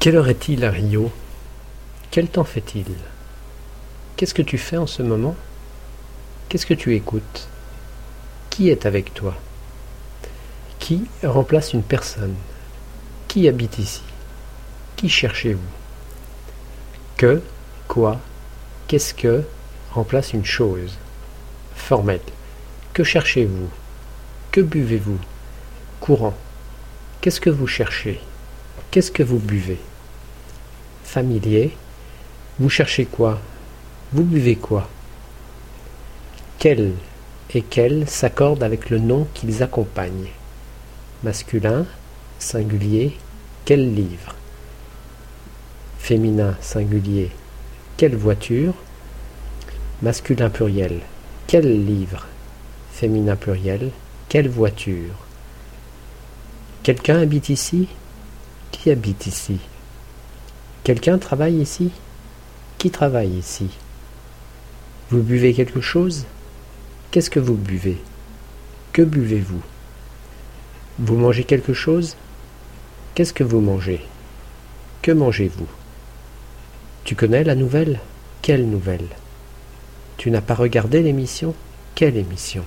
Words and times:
Quelle 0.00 0.14
heure 0.14 0.28
est-il 0.28 0.64
à 0.64 0.70
Rio? 0.70 1.10
Quel 2.12 2.28
temps 2.28 2.44
fait-il? 2.44 2.86
Qu'est-ce 4.14 4.32
que 4.32 4.42
tu 4.42 4.56
fais 4.56 4.76
en 4.76 4.86
ce 4.86 5.02
moment? 5.02 5.34
Qu'est-ce 6.48 6.66
que 6.66 6.74
tu 6.74 6.94
écoutes? 6.94 7.48
Qui 8.48 8.70
est 8.70 8.86
avec 8.86 9.12
toi? 9.12 9.34
Qui 10.78 11.06
remplace 11.24 11.72
une 11.72 11.82
personne? 11.82 12.36
Qui 13.26 13.48
habite 13.48 13.78
ici? 13.80 14.02
Qui 14.94 15.08
cherchez-vous? 15.08 15.58
Que, 17.16 17.42
quoi, 17.88 18.20
qu'est-ce 18.86 19.14
que 19.14 19.42
remplace 19.90 20.32
une 20.32 20.44
chose? 20.44 20.96
Formelle. 21.74 22.20
Que 22.92 23.02
cherchez-vous? 23.02 23.68
Que 24.52 24.60
buvez-vous? 24.60 25.18
Courant. 25.98 26.34
Qu'est-ce 27.20 27.40
que 27.40 27.50
vous 27.50 27.66
cherchez? 27.66 28.20
Qu'est-ce 28.90 29.10
que 29.10 29.22
vous 29.22 29.38
buvez? 29.38 29.78
Familier? 31.04 31.76
Vous 32.58 32.70
cherchez 32.70 33.04
quoi? 33.04 33.38
Vous 34.12 34.24
buvez 34.24 34.56
quoi? 34.56 34.88
Quel 36.58 36.92
et 37.54 37.62
quel 37.62 38.08
s'accordent 38.08 38.62
avec 38.62 38.90
le 38.90 38.98
nom 38.98 39.26
qu'ils 39.34 39.62
accompagnent? 39.62 40.30
Masculin, 41.22 41.86
singulier, 42.38 43.16
quel 43.64 43.94
livre? 43.94 44.34
Féminin, 45.98 46.56
singulier, 46.60 47.30
quelle 47.96 48.16
voiture? 48.16 48.74
Masculin 50.02 50.50
pluriel, 50.50 51.00
quel 51.46 51.84
livre? 51.84 52.26
Féminin 52.92 53.36
pluriel, 53.36 53.90
quelle 54.28 54.48
voiture? 54.48 55.14
Quelqu'un 56.82 57.20
habite 57.20 57.50
ici? 57.50 57.88
Qui 58.70 58.90
habite 58.90 59.26
ici? 59.26 59.58
Quelqu'un 60.84 61.18
travaille 61.18 61.60
ici? 61.60 61.90
Qui 62.78 62.90
travaille 62.90 63.36
ici? 63.36 63.68
Vous 65.10 65.22
buvez 65.22 65.52
quelque 65.54 65.80
chose? 65.80 66.26
Qu'est-ce 67.10 67.30
que 67.30 67.40
vous 67.40 67.56
buvez? 67.56 67.98
Que 68.92 69.02
buvez-vous? 69.02 69.62
Vous 70.98 71.16
mangez 71.16 71.44
quelque 71.44 71.72
chose? 71.72 72.16
Qu'est-ce 73.14 73.32
que 73.32 73.44
vous 73.44 73.60
mangez? 73.60 74.00
Que 75.02 75.12
mangez-vous? 75.12 75.68
Tu 77.04 77.14
connais 77.14 77.44
la 77.44 77.54
nouvelle? 77.54 78.00
Quelle 78.42 78.68
nouvelle? 78.68 79.08
Tu 80.16 80.30
n'as 80.30 80.40
pas 80.40 80.54
regardé 80.54 81.02
l'émission? 81.02 81.54
Quelle 81.94 82.16
émission? 82.16 82.64